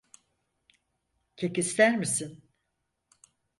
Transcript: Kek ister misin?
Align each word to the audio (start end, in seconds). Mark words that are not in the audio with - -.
Kek 1.35 1.57
ister 1.57 1.93
misin? 1.97 2.41